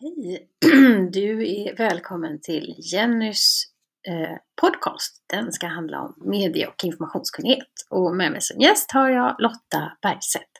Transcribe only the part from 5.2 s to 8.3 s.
Den ska handla om medie och informationskunnighet. Och